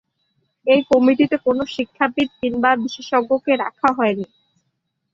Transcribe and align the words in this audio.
এই 0.67 0.81
কমিটিতে 0.91 1.35
কোনো 1.45 1.63
শিক্ষাবিদ 1.75 2.29
কিংবা 2.39 2.71
বিশেষজ্ঞকে 2.83 3.53
রাখা 3.63 3.89
হয়নি। 3.97 4.25